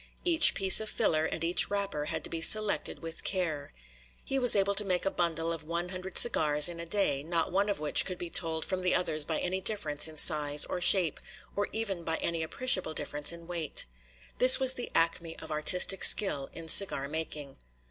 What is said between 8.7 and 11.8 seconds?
the others by any difference in size or shape, or